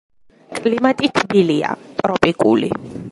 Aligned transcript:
კლიმატი 0.61 1.11
თბილია, 1.19 1.75
ტროპიკული. 2.01 2.71